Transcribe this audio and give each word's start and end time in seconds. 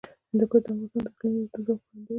هندوکش 0.31 0.61
د 0.65 0.65
افغانستان 0.67 1.01
د 1.03 1.07
اقلیمي 1.09 1.37
نظام 1.51 1.77
ښکارندوی 1.81 2.07
ده. 2.07 2.09